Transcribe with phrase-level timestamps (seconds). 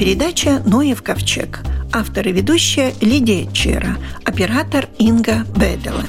[0.00, 1.60] передача «Ноев ковчег».
[1.92, 6.06] Автор и ведущая Лидия Чера, оператор Инга Бедела.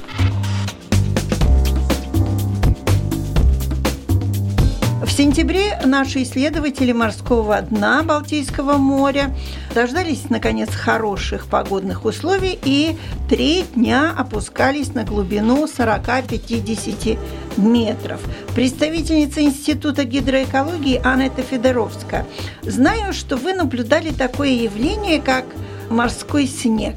[5.03, 9.35] В сентябре наши исследователи морского дна Балтийского моря
[9.75, 12.95] дождались, наконец, хороших погодных условий и
[13.29, 17.19] три дня опускались на глубину 40-50
[17.57, 18.21] метров.
[18.53, 22.25] Представительница Института гидроэкологии Анетта Федоровская.
[22.63, 25.45] Знаю, что вы наблюдали такое явление, как
[25.89, 26.95] морской снег.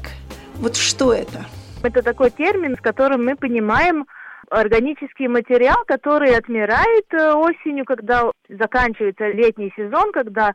[0.55, 1.45] Вот что это?
[1.81, 4.05] Это такой термин, с которым мы понимаем
[4.49, 10.53] органический материал, который отмирает э, осенью, когда заканчивается летний сезон, когда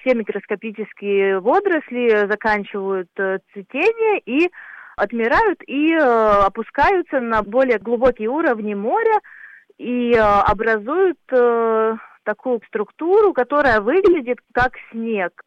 [0.00, 4.48] все микроскопические водоросли заканчивают э, цветение и
[4.96, 9.20] отмирают и э, опускаются на более глубокие уровни моря
[9.78, 15.42] и образуют такую структуру, которая выглядит как снег.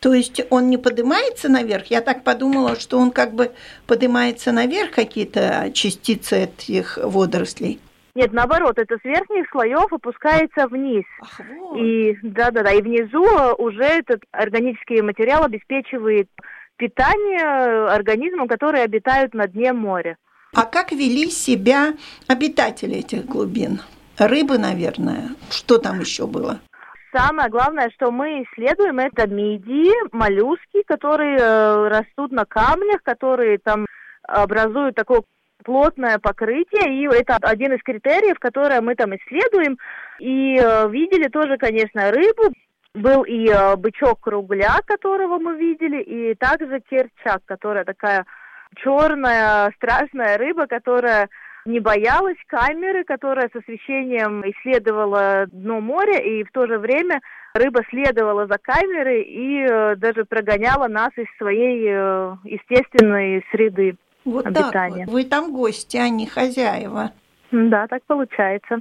[0.00, 1.86] То есть он не поднимается наверх?
[1.86, 3.52] Я так подумала, что он как бы
[3.86, 7.80] поднимается наверх, какие-то частицы этих водорослей.
[8.14, 11.04] Нет, наоборот, это с верхних слоев опускается вниз.
[11.20, 11.78] Ах, вот.
[11.78, 13.26] И да, да, да, и внизу
[13.58, 16.28] уже этот органический материал обеспечивает
[16.76, 20.16] питание организмам, которые обитают на дне моря.
[20.54, 21.94] А как вели себя
[22.28, 23.80] обитатели этих глубин?
[24.18, 25.30] Рыбы, наверное.
[25.50, 26.60] Что там еще было?
[27.16, 33.86] самое главное, что мы исследуем, это мидии, моллюски, которые э, растут на камнях, которые там
[34.26, 35.22] образуют такое
[35.64, 39.78] плотное покрытие, и это один из критериев, которые мы там исследуем.
[40.18, 42.52] И э, видели тоже, конечно, рыбу.
[42.94, 48.24] Был и э, бычок кругля, которого мы видели, и также керчак, которая такая
[48.76, 51.28] черная, страшная рыба, которая
[51.64, 57.20] не боялась камеры, которая с освещением исследовала дно моря, и в то же время
[57.54, 64.46] рыба следовала за камерой и э, даже прогоняла нас из своей э, естественной среды вот
[64.46, 65.06] обитания.
[65.06, 65.12] Так вот.
[65.12, 67.12] Вы там гости, а не хозяева.
[67.50, 68.80] Да, так получается.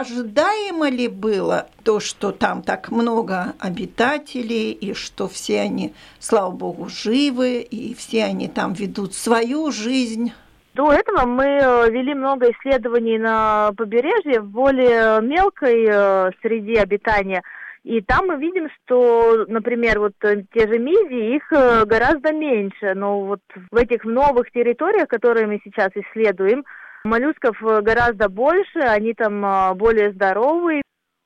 [0.00, 6.88] Ожидаемо ли было то, что там так много обитателей, и что все они, слава богу,
[6.88, 10.32] живы, и все они там ведут свою жизнь?
[10.74, 17.42] До этого мы э, вели много исследований на побережье в более мелкой э, среде обитания.
[17.84, 22.94] И там мы видим, что, например, вот э, те же мидии, их гораздо меньше.
[22.96, 23.40] Но вот
[23.70, 26.64] в этих новых территориях, которые мы сейчас исследуем,
[27.04, 30.82] моллюсков гораздо больше, они там более здоровые,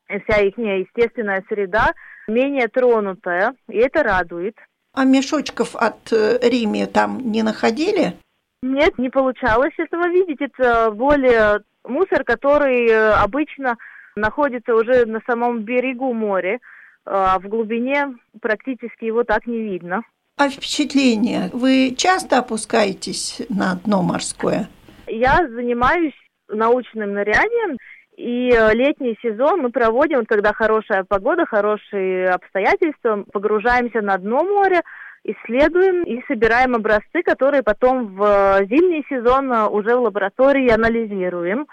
[0.06, 1.92] вся их естественная среда
[2.26, 4.56] менее тронутая, и это радует.
[4.94, 8.14] А мешочков от Риме там не находили?
[8.62, 10.40] Нет, не получалось этого видеть.
[10.40, 13.76] Это более мусор, который э, обычно
[14.16, 16.58] находится уже на самом берегу моря,
[17.04, 20.02] а в глубине практически его так не видно.
[20.36, 21.50] А впечатление?
[21.52, 24.68] Вы часто опускаетесь на дно морское?
[25.08, 26.14] Я занимаюсь
[26.48, 27.76] научным нырянием,
[28.16, 34.82] и э, летний сезон мы проводим, когда хорошая погода, хорошие обстоятельства, погружаемся на дно моря,
[35.22, 41.66] исследуем и собираем образцы, которые потом в э, зимний сезон э, уже в лаборатории анализируем.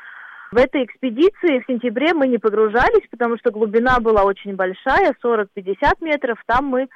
[0.51, 5.47] В этой экспедиции в сентябре мы не погружались, потому что глубина была очень большая, 40-50
[6.01, 6.37] метров.
[6.45, 6.87] Там мы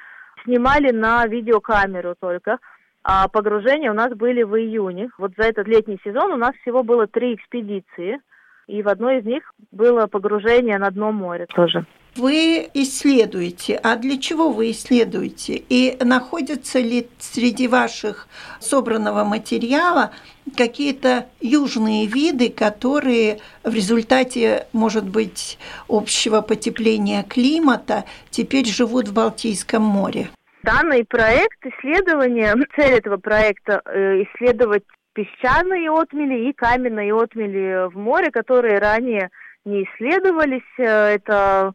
[0.44, 2.58] снимали на видеокамеру только.
[3.02, 5.10] А погружения у нас были в июне.
[5.18, 8.20] Вот за этот летний сезон у нас всего было три экспедиции.
[8.66, 13.76] И в одной из них было погружение на дно моря тоже вы исследуете.
[13.76, 15.62] А для чего вы исследуете?
[15.68, 18.28] И находятся ли среди ваших
[18.60, 20.10] собранного материала
[20.56, 25.58] какие-то южные виды, которые в результате, может быть,
[25.88, 30.30] общего потепления климата теперь живут в Балтийском море?
[30.62, 34.84] Данный проект исследования, цель этого проекта э, исследовать
[35.14, 39.30] песчаные отмели и каменные отмели в море, которые ранее
[39.64, 40.62] не исследовались.
[40.78, 41.72] Э, это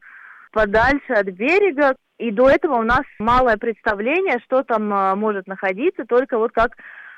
[0.51, 1.95] подальше от берега.
[2.17, 6.73] И до этого у нас малое представление, что там э, может находиться, только вот как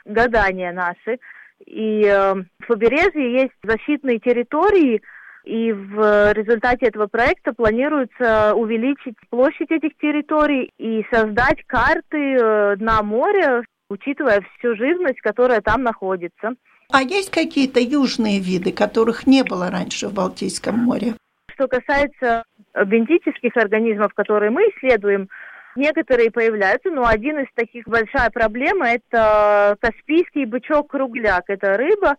[0.05, 1.19] гадания наши.
[1.65, 5.01] И в побережье есть защитные территории,
[5.47, 13.01] и в результате этого проекта планируется увеличить площадь этих территорий и создать карты э, дна
[13.01, 16.51] моря, учитывая всю живность, которая там находится.
[16.91, 21.13] А есть какие-то южные виды, которых не было раньше в Балтийском море?
[21.53, 22.43] Что касается
[22.85, 25.29] бентических организмов, которые мы исследуем,
[25.75, 31.45] некоторые появляются, но один из таких большая проблема– это каспийский бычок-кругляк.
[31.47, 32.15] Это рыба,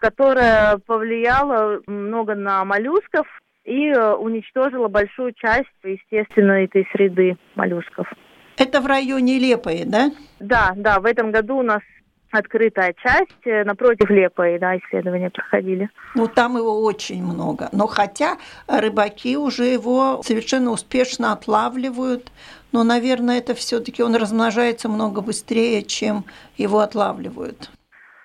[0.00, 3.26] которая повлияла много на моллюсков
[3.64, 8.10] и уничтожила большую часть, естественно, этой среды моллюсков.
[8.56, 10.10] Это в районе Лепои, да?
[10.38, 11.82] Да, да, в этом году у нас
[12.30, 15.90] открытая часть э, напротив Лепои, да, исследования проходили.
[16.14, 17.68] Ну, там его очень много.
[17.72, 18.36] Но хотя
[18.66, 22.30] рыбаки уже его совершенно успешно отлавливают,
[22.72, 26.24] но, наверное, это все-таки он размножается много быстрее, чем
[26.56, 27.70] его отлавливают.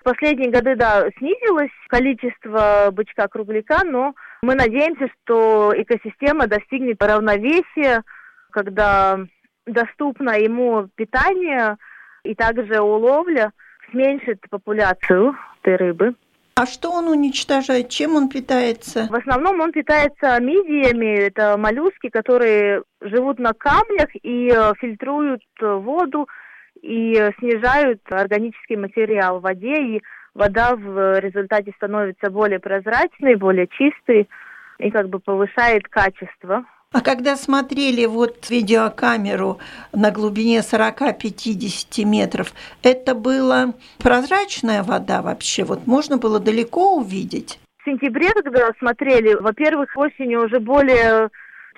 [0.05, 8.03] Последние годы, да, снизилось количество бычка-кругляка, но мы надеемся, что экосистема достигнет равновесия,
[8.51, 9.19] когда
[9.65, 11.75] доступно ему питание
[12.23, 13.51] и также уловля–
[13.91, 16.15] зменшит популяцию этой рыбы.
[16.57, 17.89] А что он уничтожает?
[17.89, 19.07] Чем он питается?
[19.09, 21.27] В основном он питается мидиями.
[21.27, 26.29] Это моллюски, которые живут на камнях и э, фильтруют воду
[26.85, 29.75] и снижают органический материал в воде.
[29.75, 30.01] И
[30.33, 34.29] вода в результате становится более прозрачной, более чистой
[34.77, 36.65] и как бы повышает качество
[36.95, 39.59] а когда смотрели вот видеокамеру
[39.91, 42.53] на глубине 40-50 метров,
[42.83, 45.65] это была прозрачная вода вообще?
[45.65, 47.59] Вот можно было далеко увидеть?
[47.79, 51.29] В сентябре, когда смотрели, во-первых, осенью уже более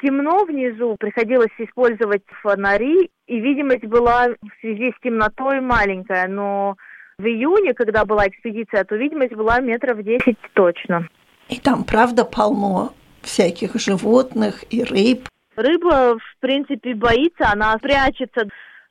[0.03, 6.75] темно внизу, приходилось использовать фонари, и видимость была в связи с темнотой маленькая, но
[7.17, 11.07] в июне, когда была экспедиция, то видимость была метров 10 точно.
[11.49, 15.27] И там, правда, полно всяких животных и рыб.
[15.55, 18.47] Рыба, в принципе, боится, она прячется.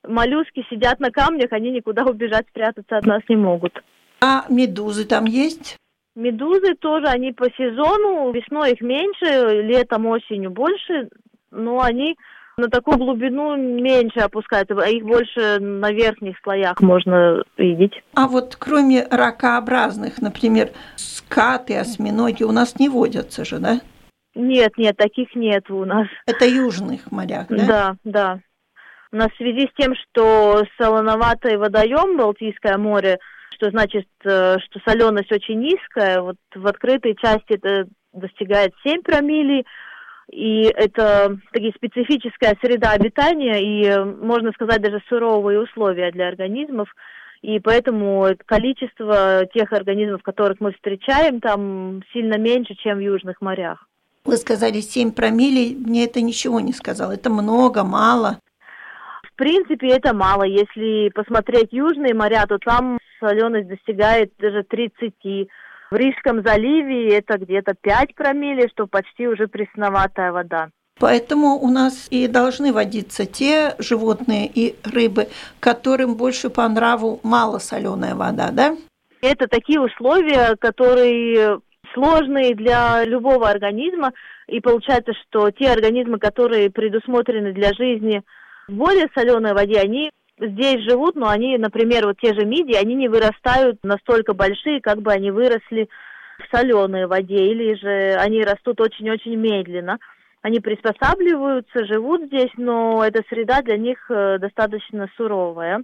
[0.06, 3.82] Моллюски сидят на камнях, они никуда убежать, спрятаться от нас не могут.
[4.20, 5.76] А медузы там есть?
[6.14, 11.08] Медузы тоже, они по сезону, весной их меньше, летом, осенью больше,
[11.50, 12.16] но они
[12.58, 17.92] на такую глубину меньше опускаются, а их больше на верхних слоях можно видеть.
[18.14, 23.80] А вот кроме ракообразных, например, скаты, осьминоги у нас не водятся же, да?
[24.34, 26.06] Нет, нет, таких нет у нас.
[26.26, 27.66] Это южных морях, да?
[27.66, 28.40] Да, да.
[29.12, 33.18] У нас в связи с тем, что солоноватый водоем Балтийское море,
[33.54, 39.64] что значит, э, что соленость очень низкая, вот в открытой части это достигает 7 промиллей,
[40.31, 46.88] и это такие специфическая среда обитания и, можно сказать, даже суровые условия для организмов.
[47.43, 53.87] И поэтому количество тех организмов, которых мы встречаем, там сильно меньше, чем в южных морях.
[54.25, 57.12] Вы сказали 7 промилле, мне это ничего не сказал.
[57.12, 58.40] Это много, мало?
[59.23, 60.43] В принципе, это мало.
[60.43, 65.49] Если посмотреть южные моря, то там соленость достигает даже 30.
[65.90, 70.68] В Рижском заливе это где-то 5 промилле, что почти уже пресноватая вода.
[70.98, 75.28] Поэтому у нас и должны водиться те животные и рыбы,
[75.60, 78.76] которым больше по нраву мало соленая вода, да?
[79.20, 81.60] Это такие условия, которые
[81.92, 84.12] сложные для любого организма,
[84.48, 88.22] и получается, что те организмы, которые предусмотрены для жизни
[88.68, 92.94] в более соленой воде, они здесь живут, но они, например, вот те же мидии, они
[92.94, 95.88] не вырастают настолько большие, как бы они выросли
[96.38, 99.98] в соленой воде, или же они растут очень-очень медленно.
[100.42, 105.82] Они приспосабливаются, живут здесь, но эта среда для них э, достаточно суровая.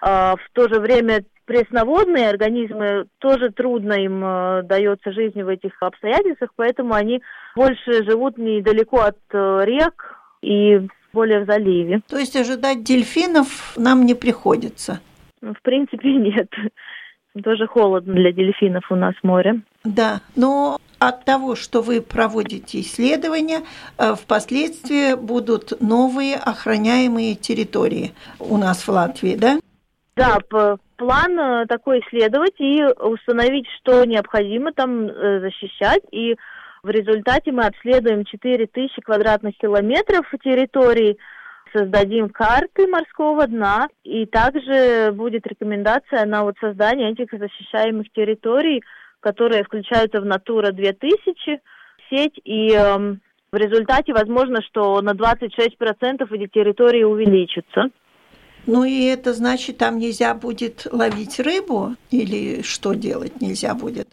[0.00, 5.72] А в то же время пресноводные организмы тоже трудно им э, дается жизнь в этих
[5.82, 7.20] обстоятельствах, поэтому они
[7.54, 12.00] больше живут недалеко от э, рек и более в заливе.
[12.08, 15.00] То есть ожидать дельфинов нам не приходится?
[15.40, 16.48] В принципе, нет.
[17.44, 19.60] Тоже холодно для дельфинов у нас море.
[19.84, 23.60] Да, но от того, что вы проводите исследования,
[23.98, 29.58] э, впоследствии будут новые охраняемые территории у нас в Латвии, да?
[30.16, 30.38] Да,
[30.96, 36.02] план э, такой исследовать и установить, что необходимо там э, защищать.
[36.12, 36.36] И
[36.82, 41.18] в результате мы обследуем 4000 квадратных километров территории,
[41.72, 48.82] создадим карты морского дна, и также будет рекомендация на вот создание этих защищаемых территорий,
[49.20, 51.60] которые включаются в Натура 2000
[52.08, 53.16] сеть, и э,
[53.52, 57.90] в результате возможно, что на 26% эти территории увеличатся.
[58.66, 64.08] Ну и это значит, там нельзя будет ловить рыбу или что делать нельзя будет?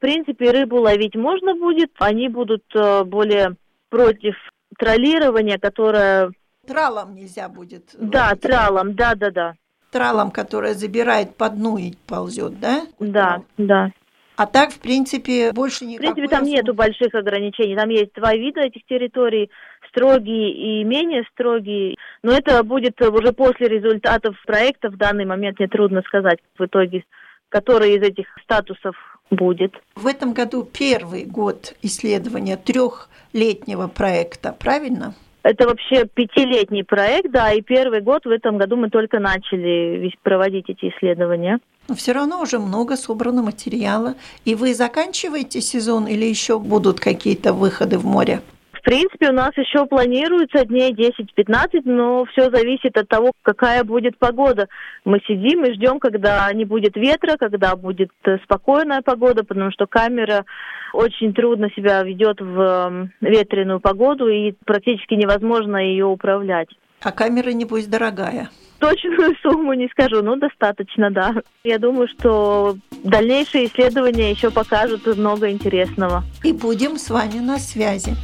[0.00, 1.90] Принципе, рыбу ловить можно будет.
[1.98, 3.56] Они будут э, более
[3.90, 4.34] против
[4.78, 6.32] троллирования, которое...
[6.66, 7.94] Тралом нельзя будет.
[7.98, 8.40] Да, ловить.
[8.40, 9.54] тралом, да, да, да.
[9.90, 12.86] Тралом, которая забирает по дну и ползет, да?
[12.98, 13.90] Да, да.
[14.36, 16.12] А так, в принципе, больше никакой...
[16.12, 17.76] В принципе, там нету больших ограничений.
[17.76, 19.50] Там есть два вида этих территорий,
[19.90, 21.96] строгие и менее строгие.
[22.22, 24.88] Но это будет уже после результатов проекта.
[24.88, 27.04] В данный момент мне трудно сказать в итоге,
[27.50, 28.96] который из этих статусов
[29.30, 29.74] будет.
[29.96, 35.14] В этом году первый год исследования трехлетнего проекта, правильно?
[35.42, 40.68] Это вообще пятилетний проект, да, и первый год в этом году мы только начали проводить
[40.68, 41.60] эти исследования.
[41.88, 44.16] Но все равно уже много собрано материала.
[44.44, 48.42] И вы заканчиваете сезон или еще будут какие-то выходы в море?
[48.80, 54.16] В принципе, у нас еще планируется дней 10-15, но все зависит от того, какая будет
[54.18, 54.68] погода.
[55.04, 59.86] Мы сидим и ждем, когда не будет ветра, когда будет э, спокойная погода, потому что
[59.86, 60.46] камера
[60.94, 66.68] очень трудно себя ведет в эм, ветреную погоду и практически невозможно ее управлять.
[67.02, 68.48] А камера, небось, дорогая?
[68.78, 71.34] Точную сумму не скажу, но достаточно, да.
[71.64, 76.24] Я думаю, что дальнейшие исследования еще покажут много интересного.
[76.42, 78.16] И будем с вами на связи.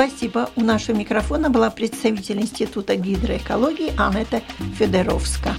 [0.00, 0.48] Спасибо.
[0.56, 4.40] У нашего микрофона была представитель Института гидроэкологии Анетта
[4.78, 5.54] Федоровска.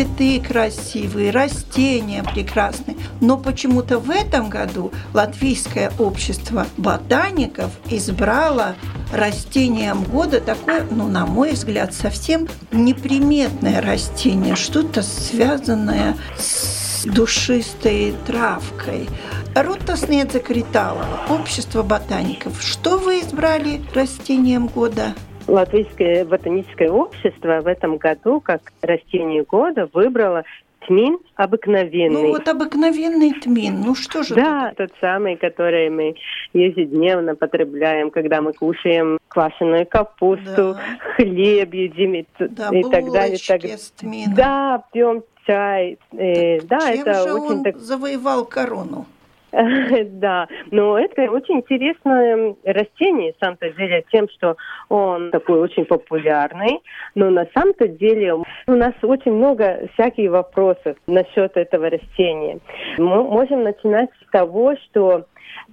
[0.00, 2.96] Цветы красивые, растения прекрасные.
[3.20, 8.76] Но почему-то в этом году Латвийское общество ботаников избрало
[9.12, 19.08] растением года такое, ну, на мой взгляд, совсем неприметное растение, что-то связанное с душистой травкой.
[19.54, 22.62] Рута Снедзакриталова, Общество ботаников.
[22.62, 25.14] Что вы избрали растением года?
[25.50, 30.44] Латвийское ботаническое общество в этом году как растение года выбрало
[30.86, 32.22] тмин обыкновенный.
[32.22, 34.86] Ну вот обыкновенный тмин, ну что же Да, это?
[34.86, 36.14] тот самый, который мы
[36.52, 40.80] ежедневно потребляем, когда мы кушаем квашеную капусту, да.
[41.16, 43.38] хлеб едим и, да, и так далее.
[43.46, 43.64] Так...
[43.64, 44.34] С тмином.
[44.34, 45.98] Да, пьем чай.
[46.12, 47.76] Э, да, Чем это же очень он так...
[47.76, 49.06] завоевал корону?
[50.20, 54.56] Да, но это очень интересное растение, самом-то деле, тем, что
[54.88, 56.80] он такой очень популярный,
[57.14, 62.58] но на самом-то деле у нас очень много всяких вопросов насчет этого растения.
[62.98, 65.26] Мы можем начинать с того, что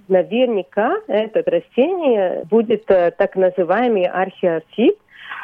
[0.08, 4.96] наверняка это растение будет э, так называемый археофит,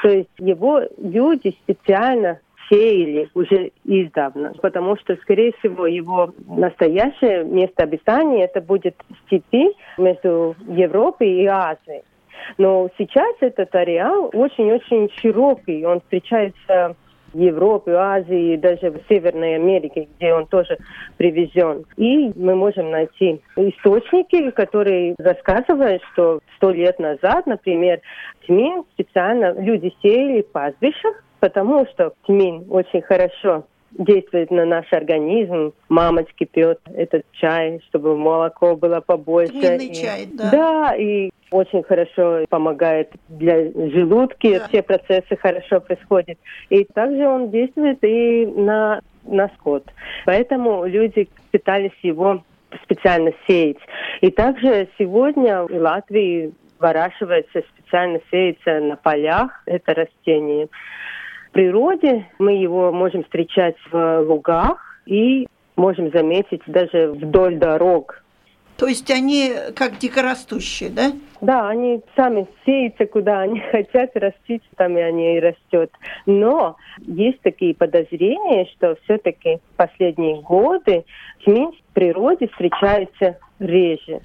[0.03, 2.41] то есть его люди специально
[2.71, 10.57] сеяли уже издавна, потому что, скорее всего, его настоящее место обитания это будет степи между
[10.69, 12.03] Европой и Азией.
[12.59, 16.97] Но сейчас этот ареал очень-очень широкий, он встречается
[17.33, 20.79] в Европе, Азии, даже в Северной Америке, где он тоже
[21.17, 21.85] привезен.
[21.97, 28.01] И мы можем найти источники, которые рассказывают, что сто лет назад, например,
[28.47, 35.75] тмин специально люди сеяли в пастбищах, потому что тмин очень хорошо действует на наш организм.
[35.91, 39.53] Мамочки пьет этот чай, чтобы молоко было побольше.
[39.53, 40.51] Тминный и, чай, да.
[40.51, 44.69] Да, и очень хорошо помогает для желудки, да.
[44.69, 46.39] все процессы хорошо происходят.
[46.71, 49.85] И также он действует и на, на скот.
[50.25, 52.43] Поэтому люди пытались его
[52.85, 53.77] специально сеять.
[54.23, 60.69] И также сегодня в Латвии выращивается, специально сеется на полях это растение
[61.55, 62.27] природе.
[62.39, 65.47] Мы его можем встречать в лугах и
[65.77, 68.23] можем заметить даже вдоль дорог.
[68.77, 71.13] То есть они как дикорастущие, да?
[71.41, 75.91] Да, они сами сеются, куда они хотят растить, там и они и растет.
[76.27, 81.05] Но есть такие подозрения, что все-таки в последние годы
[81.45, 84.21] тмин в природе встречается реже.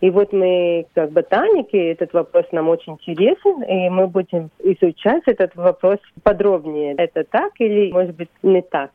[0.00, 5.54] И вот мы, как ботаники, этот вопрос нам очень интересен, и мы будем изучать этот
[5.56, 6.94] вопрос подробнее.
[6.96, 8.90] Это так или, может быть, не так?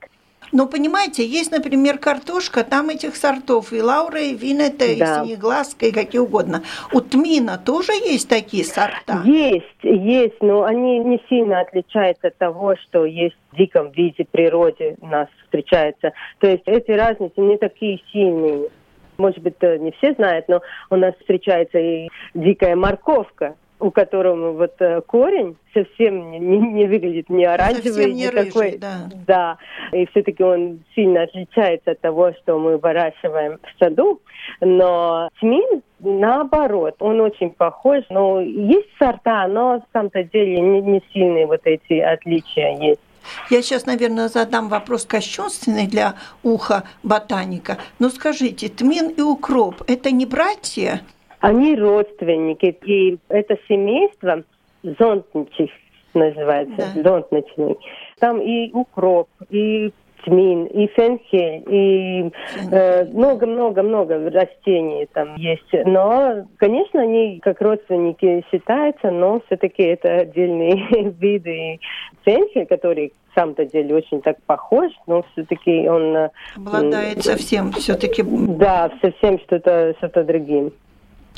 [0.54, 5.24] Ну, понимаете, есть, например, картошка, там этих сортов, и лаура, и винета, да.
[5.24, 6.64] и синеглазка, и какие угодно.
[6.94, 9.24] У тмина тоже есть такие сорта?
[9.26, 14.96] Есть, есть, но они не сильно отличаются от того, что есть в диком виде природе
[15.02, 16.14] у нас встречается.
[16.40, 18.70] То есть эти разницы не такие сильные
[19.18, 24.74] может быть, не все знают, но у нас встречается и дикая морковка, у которого вот
[24.80, 29.10] э, корень совсем не, не выглядит не оранжевый, не, не такой, да.
[29.28, 29.58] да,
[29.92, 34.20] и все-таки он сильно отличается от того, что мы выращиваем в саду,
[34.62, 41.04] но тмин наоборот, он очень похож, но есть сорта, но на самом-то деле не, не
[41.14, 43.02] сильные вот эти отличия есть.
[43.50, 47.78] Я сейчас, наверное, задам вопрос кощунственный для уха ботаника.
[48.00, 51.02] Но скажите, тмин и укроп– это не братья?
[51.40, 52.78] Они родственники.
[52.86, 54.44] И это семейство
[54.84, 55.70] зонтничих
[56.14, 57.04] называется, да.
[57.04, 57.78] зонтничный.
[58.20, 59.92] Там и укроп, и
[60.26, 62.32] тмин, и фенхель, и
[62.72, 65.86] э, много-много-много э, растений там есть.
[65.86, 71.80] Но, конечно, они как родственники считаются, но все-таки это отдельные виды.
[72.26, 76.16] Фенхель, который самом-то деле очень так похож, но все-таки он...
[76.16, 78.24] Э, Обладает совсем все-таки...
[78.24, 80.72] Да, совсем что-то что другим.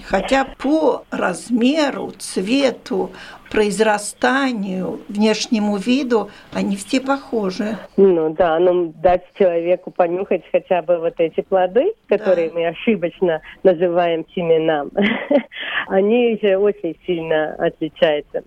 [0.06, 3.12] Хотя по размеру, цвету,
[3.50, 7.78] произрастанию, внешнему виду они все похожи.
[7.98, 12.56] Ну да, но дать человеку понюхать хотя бы вот эти плоды, которые да.
[12.56, 14.92] мы ошибочно называем семенам,
[15.88, 18.44] они же очень сильно отличаются.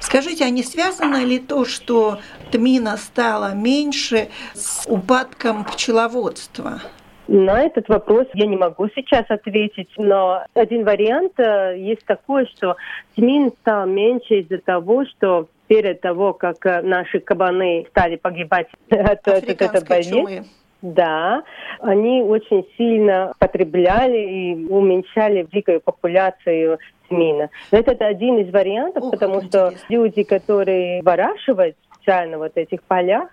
[0.00, 2.18] Скажите, а не связано ли то, что
[2.50, 6.80] тмина стала меньше с упадком пчеловодства?
[7.26, 12.76] На этот вопрос я не могу сейчас ответить, но один вариант э, есть такой, что
[13.16, 19.26] тмин стал меньше из-за того, что перед того, как э, наши кабаны стали погибать от,
[19.26, 20.44] от этой болезни,
[20.82, 21.42] да,
[21.80, 26.78] они очень сильно потребляли и уменьшали дикую популяцию
[27.08, 27.48] тмина.
[27.72, 33.30] Но это один из вариантов, Ух, потому что люди, которые выращивают специально вот этих полях,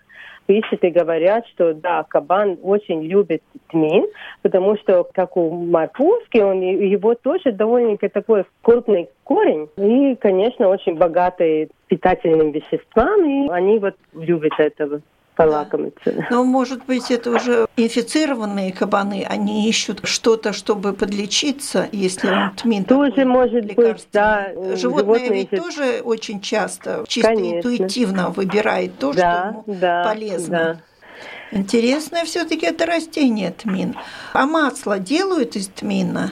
[0.52, 4.06] пишут и говорят, что да, кабан очень любит тмин,
[4.42, 9.70] потому что, как у морковки, он, его тоже довольно такой крупный корень.
[9.78, 15.00] И, конечно, очень богатый питательными веществами, они вот любят этого
[15.46, 16.12] полакомиться.
[16.12, 16.28] Да.
[16.30, 22.86] Но, может быть, это уже инфицированные кабаны, они ищут что-то, чтобы подлечиться, если он тмин
[22.86, 24.50] Тоже может быть, да.
[24.54, 27.58] Животные, Животные ведь тоже очень часто, чисто Конечно.
[27.58, 30.58] интуитивно выбирает то, да, что ему да, полезно.
[30.58, 30.82] Да.
[31.52, 33.96] Интересное все-таки это растение тмин.
[34.34, 36.32] А масло делают из тмина?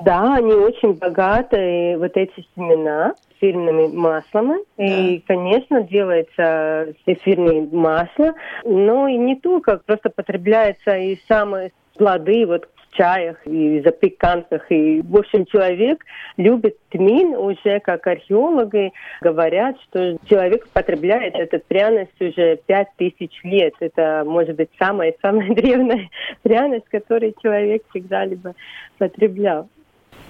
[0.00, 4.58] Да, они очень богатые, вот эти семена эфирными маслами.
[4.76, 4.84] Да.
[4.84, 8.34] И, конечно, делается эфирное масло,
[8.64, 14.70] но и не только, просто потребляется и самые плоды вот в чаях и запеканках.
[14.70, 16.04] И, в общем, человек
[16.36, 23.74] любит тмин уже, как археологи говорят, что человек потребляет эту пряность уже пять тысяч лет.
[23.80, 26.08] Это, может быть, самая-самая древняя
[26.42, 28.54] пряность, которую человек всегда-либо
[28.96, 29.68] потреблял.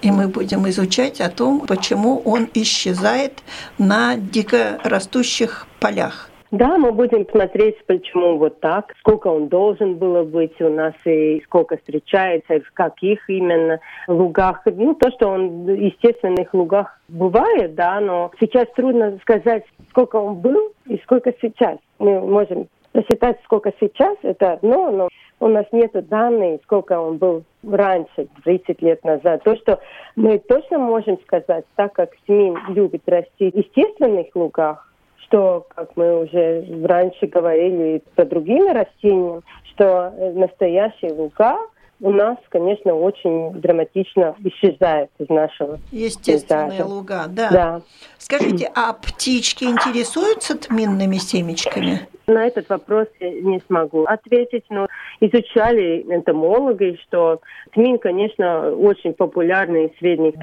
[0.02, 3.42] И мы будем изучать о том, почему он исчезает
[3.78, 6.30] на дикорастущих полях.
[6.50, 11.42] Да, мы будем смотреть, почему вот так, сколько он должен было быть у нас и
[11.44, 14.62] сколько встречается, в каких именно лугах.
[14.64, 20.36] Ну, то, что он в естественных лугах бывает, да, но сейчас трудно сказать, сколько он
[20.36, 21.78] был и сколько сейчас.
[21.98, 25.08] Мы можем посчитать, сколько сейчас, это одно, но
[25.38, 29.44] у нас нет данных, сколько он был раньше, 30 лет назад.
[29.44, 29.78] То, что
[30.16, 36.24] мы точно можем сказать, так как СМИ любит расти в естественных лугах, что, как мы
[36.24, 41.56] уже раньше говорили по другим растениям, что настоящие луга
[42.00, 46.88] у нас, конечно, очень драматично исчезает из нашего Естественные пейзажа.
[46.88, 47.50] луга, да.
[47.50, 47.82] да.
[48.18, 52.08] Скажите, а птички интересуются тминными семечками?
[52.26, 54.86] На этот вопрос я не смогу ответить, но
[55.20, 57.40] изучали энтомологи, что
[57.72, 60.34] тмин, конечно, очень популярный средних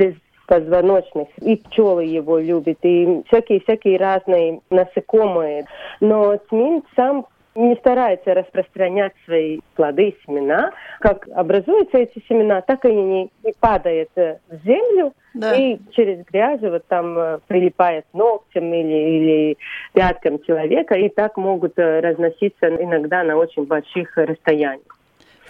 [0.47, 1.27] позвоночных.
[1.41, 5.65] И пчелы его любят, и всякие-всякие разные насекомые.
[5.99, 10.71] Но тмин сам не старается распространять свои плоды и семена.
[10.99, 15.55] Как образуются эти семена, так и они не падают в землю, да.
[15.55, 19.57] и через грязь вот там э, прилипает ногтем или, или
[19.93, 24.94] пяткам человека, и так могут э, разноситься иногда на очень больших расстояниях.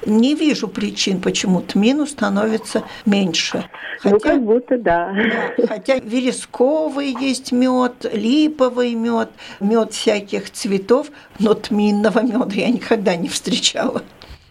[0.05, 3.65] Не вижу причин, почему тмину становится меньше.
[3.99, 5.13] Хотя, ну, как будто да.
[5.57, 5.67] да.
[5.67, 9.29] Хотя вересковый есть мед, липовый мед,
[9.59, 11.07] мед всяких цветов,
[11.39, 14.01] но тминного меда я никогда не встречала.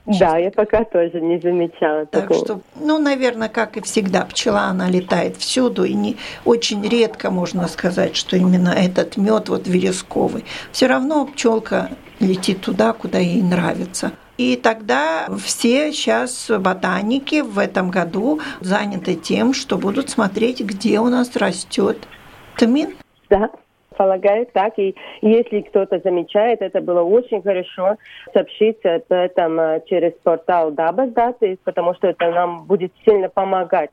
[0.06, 2.44] Да, я пока тоже не замечала так такого.
[2.44, 7.68] что, ну, наверное, как и всегда, пчела, она летает всюду, и не очень редко можно
[7.68, 10.44] сказать, что именно этот мед вот вересковый.
[10.72, 14.12] Все равно пчелка летит туда, куда ей нравится.
[14.36, 21.06] И тогда все сейчас ботаники в этом году заняты тем, что будут смотреть, где у
[21.06, 21.98] нас растет
[22.56, 22.96] тмин.
[23.30, 23.50] Да,
[23.96, 24.76] полагаю так.
[24.78, 27.96] И если кто-то замечает, это было очень хорошо
[28.32, 33.90] сообщить об этом э, через портал Дабас Даты, потому что это нам будет сильно помогать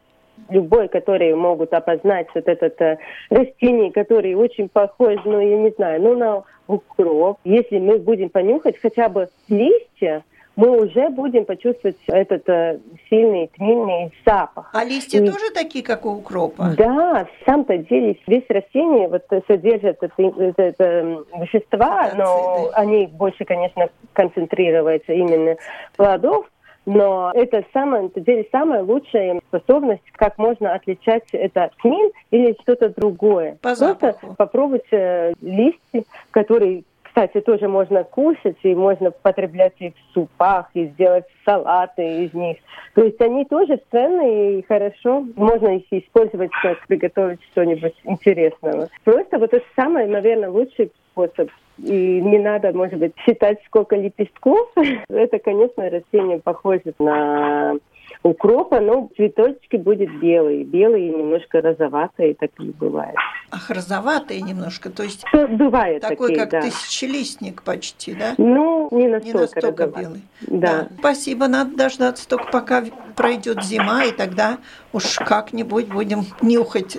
[0.49, 2.97] любой, которые могут опознать вот этот э,
[3.29, 7.37] растение, который очень похож, ну, я не знаю, ну, на укроп.
[7.43, 10.23] Если мы будем понюхать хотя бы листья,
[10.55, 14.69] мы уже будем почувствовать этот э, сильный тминный запах.
[14.73, 16.73] А листья и, тоже такие, как у укропа?
[16.77, 22.23] Да, в самом-то деле весь растение вот содержит это, это, это вещества, Фотоциды.
[22.23, 25.55] но они больше, конечно, концентрируются именно
[25.95, 26.45] плодов,
[26.85, 32.89] но это самое, на деле самая лучшая способность, как можно отличать это тмин или что-то
[32.89, 33.57] другое.
[33.61, 40.13] По Просто попробовать э, листья, которые кстати, тоже можно кушать, и можно потреблять их в
[40.13, 42.57] супах, и сделать салаты из них.
[42.95, 45.25] То есть они тоже ценные и хорошо.
[45.35, 48.87] Можно их использовать, как приготовить что-нибудь интересного.
[49.03, 51.49] Просто вот это самый, наверное, лучший способ.
[51.79, 54.71] И не надо, может быть, считать, сколько лепестков.
[55.09, 57.75] Это, конечно, растение похоже на
[58.23, 60.63] укропа, но цветочки будет белые.
[60.63, 63.15] Белые и немножко розоватые, такие бывают.
[63.51, 66.61] Ах, розоватые немножко, то есть что бывает такой, такие, как да.
[66.61, 68.33] тысячелистник почти, да?
[68.37, 70.21] Ну, не настолько, не настолько белый.
[70.47, 70.67] Да.
[70.67, 70.87] да.
[70.99, 74.57] Спасибо, надо дождаться только пока пройдет зима, и тогда
[74.93, 76.97] уж как-нибудь будем нюхать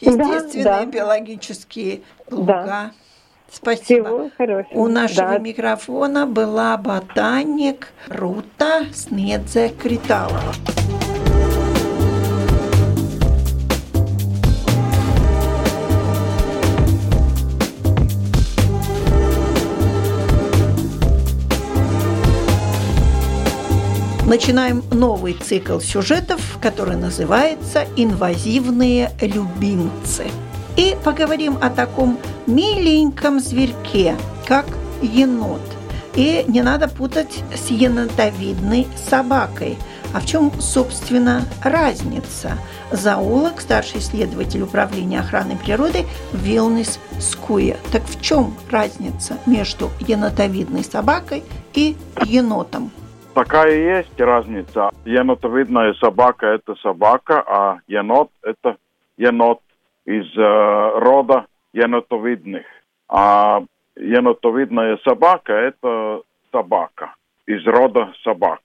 [0.00, 0.86] естественные да, да.
[0.86, 2.64] биологические луга.
[2.66, 2.92] Да.
[3.56, 4.04] Спасибо.
[4.08, 4.78] Всего хорошего.
[4.78, 5.38] У нашего Да.
[5.38, 10.52] микрофона была ботаник Рута Снедзе Криталова.
[24.26, 30.24] Начинаем новый цикл сюжетов, который называется «Инвазивные любимцы».
[30.76, 34.14] И поговорим о таком миленьком зверьке,
[34.46, 34.66] как
[35.00, 35.62] енот.
[36.14, 39.78] И не надо путать с енотовидной собакой.
[40.14, 42.58] А в чем, собственно, разница?
[42.90, 47.76] Зоолог, старший исследователь Управления охраны природы Вилнес Скуя.
[47.90, 51.42] Так в чем разница между енотовидной собакой
[51.74, 52.90] и енотом?
[53.34, 54.90] Такая и есть разница.
[55.04, 58.76] Енотовидная собака– это собака, а енот– это
[59.18, 59.60] енот
[60.06, 62.64] из э, рода енотовидных.
[63.08, 63.62] А
[63.96, 67.14] енотовидная собака– это собака
[67.46, 68.60] из рода собак.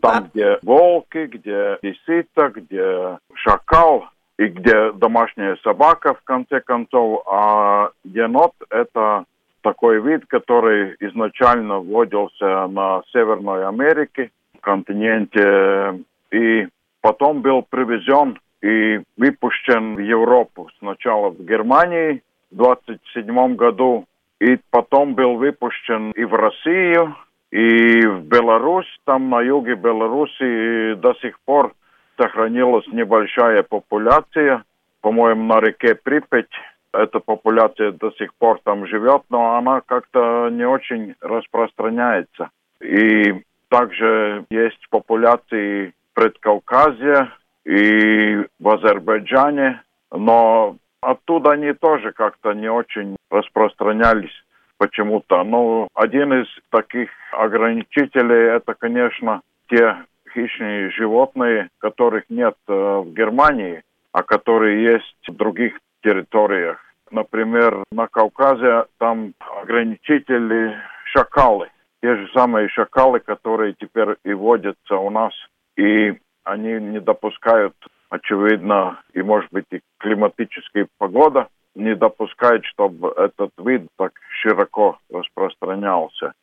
[0.00, 4.06] Там, А- где волки, где лисица, где шакал
[4.38, 7.22] и где домашняя собака, в конце концов.
[7.26, 9.24] А енот– это
[9.62, 16.00] такой вид, который изначально вводился на Северной Америке, континенте,
[16.32, 16.66] и
[17.00, 20.68] потом был привезен и выпущен в Европу.
[20.78, 24.06] Сначала в Германии в 27 году,
[24.40, 27.16] и потом был выпущен и в Россию,
[27.50, 28.88] и в Беларусь.
[29.04, 31.74] Там на юге Беларуси до сих пор
[32.16, 34.64] сохранилась небольшая популяция.
[35.00, 36.50] По-моему, на реке Припять
[36.92, 42.50] эта популяция до сих пор там живет, но она как-то не очень распространяется.
[42.80, 47.32] И также есть популяции Предкавказья
[47.64, 54.32] и в Азербайджане, но оттуда они тоже как-то не очень распространялись
[54.78, 55.42] почему-то.
[55.44, 59.96] Ну, один из таких ограничителей это, конечно, те
[60.32, 66.78] хищные животные, которых нет э, в Германии, а которые есть в других территориях.
[67.10, 71.68] Например, на Кавказе там ограничители шакалы.
[72.02, 75.32] Те же самые шакалы, которые теперь и водятся у нас.
[75.76, 77.74] И они не допускают,
[78.10, 86.34] очевидно, и может быть и климатическая погода не допускает, чтобы этот вид так широко распространялся.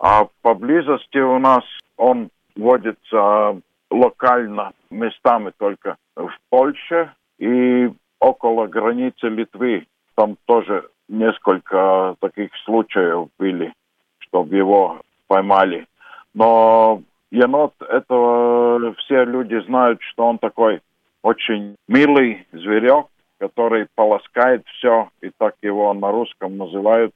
[0.00, 1.64] А поблизости у нас
[1.96, 7.90] он водится локально, местами только в Польше и
[8.20, 9.86] около границы Литвы.
[10.14, 13.72] Там тоже несколько таких случаев были,
[14.20, 15.86] чтобы его поймали.
[16.34, 20.80] Но енот, это все люди знают, что он такой
[21.22, 23.06] очень милый зверек,
[23.38, 27.12] который полоскает все, и так его на русском называют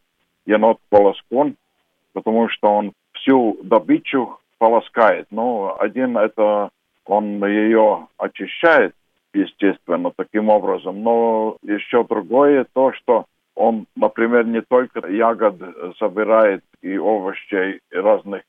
[0.46, 1.56] енот-полоскун,
[2.12, 5.26] потому что он всю добычу полоскает.
[5.30, 6.70] Ну, один это
[7.04, 8.94] он ее очищает,
[9.34, 11.02] естественно, таким образом.
[11.02, 15.56] Но еще другое то, что он, например, не только ягод
[15.98, 18.42] собирает и овощей разных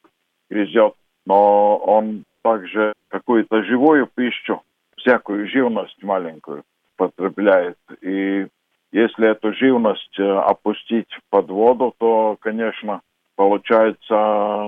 [0.50, 0.94] грызет,
[1.26, 4.62] но он также какую-то живую пищу,
[4.98, 6.64] всякую живность маленькую
[6.98, 7.78] потребляет.
[8.02, 8.48] И
[8.92, 13.02] если эту живность э, опустить под воду, то, конечно,
[13.36, 14.14] получается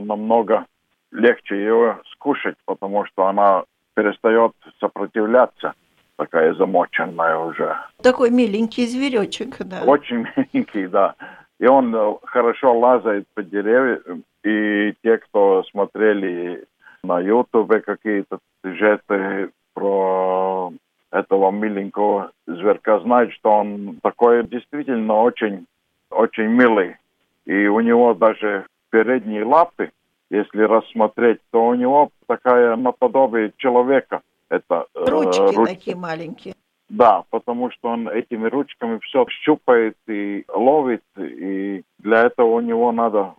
[0.02, 0.66] намного
[1.12, 3.64] легче ее скушать, потому что она
[3.94, 5.74] перестает сопротивляться,
[6.18, 7.78] такая замоченная уже.
[8.02, 9.84] Такой миленький зверечек, да.
[9.84, 11.16] Очень миленький, да.
[11.60, 16.66] И он э, хорошо лазает по деревьям И те, кто смотрели
[17.04, 20.72] на Ютубе какие-то сюжеты про
[21.12, 25.66] этого миленького зверка, знают, что он такой действительно очень,
[26.12, 26.98] очень милый.
[27.46, 29.92] И у него даже передние лапы,
[30.30, 34.22] если рассмотреть, то у него такая наподобие человека.
[34.50, 36.56] Это э, ручки, э, ручки такие маленькие.
[36.90, 42.92] Да, потому что он этими ручками все щупает и ловит, и для этого у него
[42.92, 43.34] надо,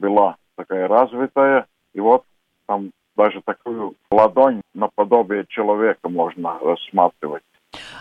[0.00, 2.24] была такая развитая, и вот
[2.66, 7.42] там даже такую ладонь наподобие человека можно рассматривать.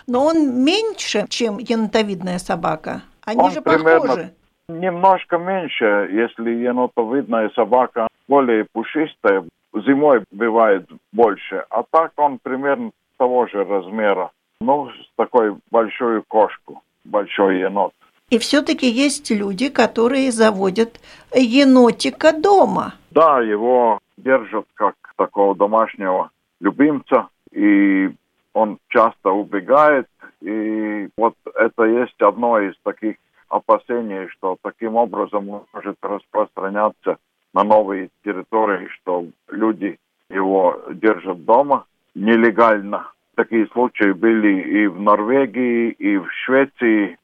[0.07, 3.01] Но он меньше, чем енотовидная собака.
[3.25, 4.33] Они он же похожи.
[4.67, 13.47] Немножко меньше, если енотовидная собака более пушистая, зимой бывает больше, а так он примерно того
[13.47, 14.31] же размера.
[14.61, 17.93] Ну, с такой большой кошку, большой енот.
[18.29, 20.99] И все-таки есть люди, которые заводят
[21.33, 22.93] енотика дома.
[23.11, 28.09] Да, его держат как такого домашнего любимца, и
[28.53, 30.07] он часто убегает,
[30.41, 33.15] и вот это есть одно из таких
[33.49, 37.17] опасений, что таким образом может распространяться
[37.53, 39.97] на новые территории, что люди
[40.29, 43.11] его держат дома нелегально.
[43.35, 47.17] Такие случаи были и в Норвегии, и в Швеции,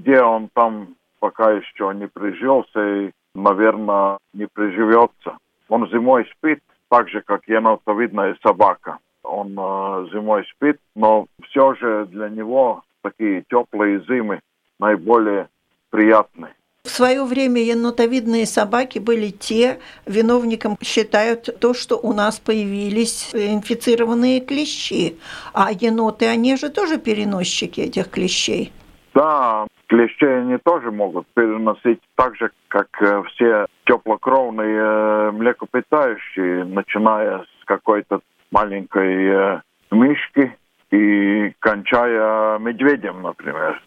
[0.00, 5.36] нигде он там пока еще не прижился и, наверное, не приживется.
[5.68, 8.98] Он зимой спит, так же, как енотовидная собака.
[9.22, 14.40] Он э, зимой спит, но все же для него такие теплые зимы
[14.78, 15.48] наиболее
[15.90, 16.54] приятные.
[16.84, 24.40] В свое время енотовидные собаки были те, виновником считают то, что у нас появились инфицированные
[24.40, 25.18] клещи.
[25.52, 28.72] А еноты, они же тоже переносчики этих клещей.
[29.12, 37.40] Да, клещей они тоже могут переносить так же, как э, все теплокровные э, млекопитающие, начиная
[37.40, 38.20] с какой-то
[38.52, 40.56] маленькой э, мышки
[40.92, 43.82] и кончая медведем, например.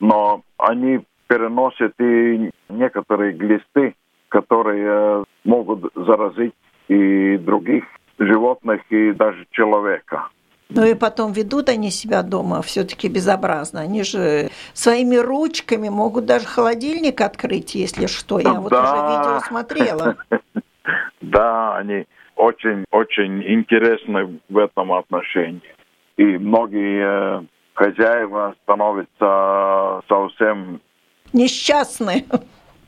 [0.00, 3.94] Но они переносят и некоторые глисты,
[4.28, 6.54] которые могут заразить
[6.88, 7.84] и других
[8.18, 10.28] животных, и даже человека.
[10.70, 13.80] Ну и потом ведут они себя дома все-таки безобразно.
[13.80, 18.38] Они же своими ручками могут даже холодильник открыть, если что.
[18.38, 18.60] Я да.
[18.60, 20.16] вот уже видео смотрела.
[21.20, 25.60] Да, они очень-очень интересны в этом отношении.
[26.16, 30.80] И многие хозяева становятся совсем
[31.32, 32.24] Несчастные.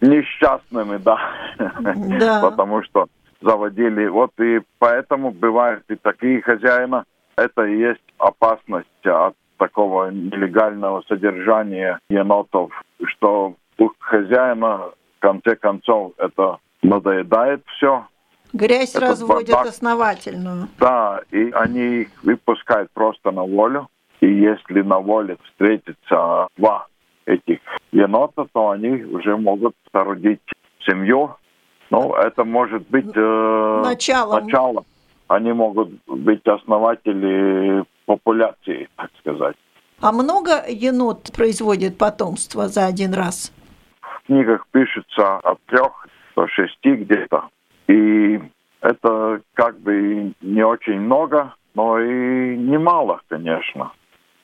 [0.00, 1.18] Несчастными, да.
[1.58, 2.40] Да.
[2.50, 3.06] Потому что
[3.40, 4.06] заводили.
[4.06, 7.04] Вот и поэтому бывают и такие хозяина.
[7.36, 12.70] Это и есть опасность от такого нелегального содержания енотов,
[13.04, 18.06] что у хозяина в конце концов это надоедает все.
[18.52, 19.72] Грязь Этот разводят бардак.
[19.72, 20.68] основательную.
[20.78, 23.88] Да, и они их выпускают просто на волю.
[24.20, 26.86] И если на воле встретится два
[27.26, 27.60] этих
[27.92, 30.40] енота, то они уже могут родить
[30.86, 31.36] семью.
[31.90, 34.44] Ну, это может быть э, началом.
[34.44, 34.84] началом.
[35.30, 39.54] Они могут быть основатели популяции, так сказать.
[40.00, 43.52] А много енот производит потомство за один раз?
[44.00, 47.44] В книгах пишется от трех до шести где-то.
[47.86, 48.40] И
[48.80, 53.92] это как бы не очень много, но и немало, конечно.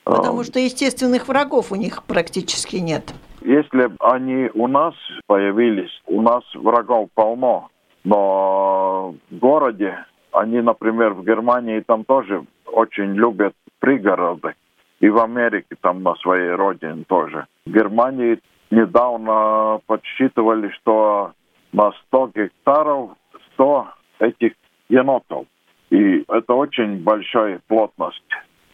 [0.05, 3.13] Потому что естественных врагов у них практически нет.
[3.41, 4.95] Если они у нас
[5.27, 7.71] появились, у нас врагов полно,
[8.05, 9.99] но в городе,
[10.37, 14.55] они, например, в Германии там тоже очень любят пригороды.
[15.01, 17.47] И в Америке там на своей родине тоже.
[17.67, 18.39] В Германии
[18.71, 21.33] недавно подсчитывали, что
[21.73, 23.11] на 100 гектаров
[23.55, 23.89] 100
[24.21, 24.53] этих
[24.89, 25.47] енотов.
[25.91, 28.25] И это очень большая плотность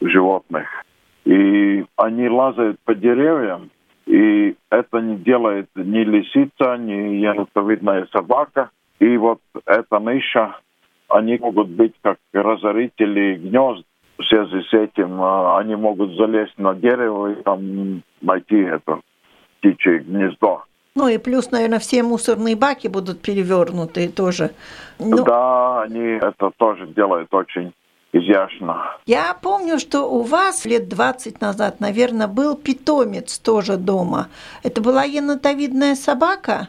[0.00, 0.66] животных
[1.24, 3.70] и они лазают по деревьям,
[4.06, 8.70] и это не делает ни лисица, ни енотовидная собака.
[8.98, 10.56] И вот эта ниша,
[11.12, 13.84] они могут быть как разорители гнезд.
[14.18, 19.00] В связи с этим а, они могут залезть на дерево и там найти это
[19.58, 20.64] птичье гнездо.
[20.94, 24.50] Ну и плюс, наверное, все мусорные баки будут перевернуты тоже.
[24.98, 25.24] Ну...
[25.24, 27.72] Да, они это тоже делают очень
[28.12, 28.96] изящно.
[29.06, 34.28] Я помню, что у вас лет 20 назад, наверное, был питомец тоже дома.
[34.62, 36.68] Это была енотовидная собака?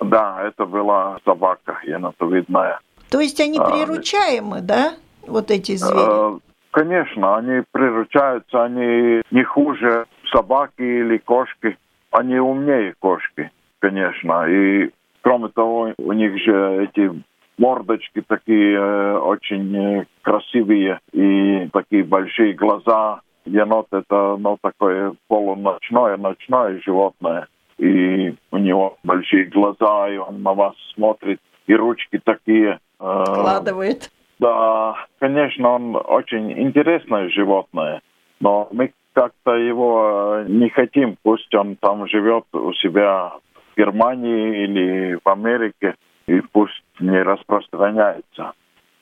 [0.00, 2.80] Да, это была собака енотовидная.
[3.12, 4.94] То есть они а, приручаемы, да,
[5.26, 6.36] вот эти звери?
[6.36, 6.38] Э,
[6.72, 11.76] конечно, они приручаются, они не хуже собаки или кошки.
[12.10, 14.46] Они умнее кошки, конечно.
[14.48, 14.90] И
[15.22, 17.10] Кроме того, у них же эти
[17.56, 23.20] мордочки такие э, очень э, красивые и такие большие глаза.
[23.44, 27.46] Енот это ну, такое полуночное, ночное животное.
[27.78, 32.80] И у него большие глаза, и он на вас смотрит, и ручки такие.
[33.02, 34.10] Э, Складывает.
[34.38, 38.00] Да, конечно, он очень интересное животное,
[38.40, 45.18] но мы как-то его не хотим, пусть он там живет у себя в Германии или
[45.22, 48.52] в Америке, и пусть не распространяется.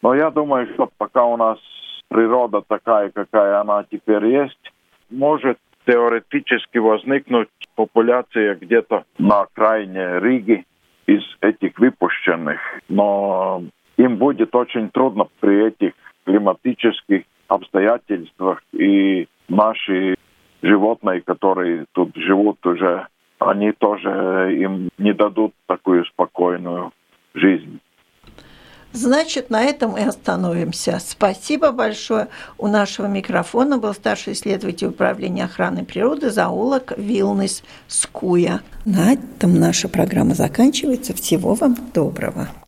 [0.02, 1.58] Но я думаю, что пока у нас
[2.08, 4.72] природа такая, какая она теперь есть,
[5.10, 10.64] может теоретически возникнуть популяция где-то на окраине Риги
[11.06, 12.60] из этих выпущенных.
[12.88, 13.62] Но
[13.96, 15.92] им будет очень трудно при этих
[16.24, 20.16] климатических обстоятельствах и наши
[20.62, 23.06] животные, которые тут живут уже,
[23.38, 26.92] они тоже им не дадут такую спокойную
[27.34, 27.80] жизнь.
[28.92, 30.98] Значит, на этом и остановимся.
[31.00, 32.26] Спасибо большое.
[32.58, 38.62] У нашего микрофона был старший исследователь управления охраны природы зоолог Вилнес Скуя.
[38.84, 41.14] На этом наша программа заканчивается.
[41.14, 42.48] Всего вам доброго.